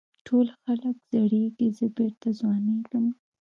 [0.27, 3.05] ټول خلک زړېږي زه بېرته ځوانېږم.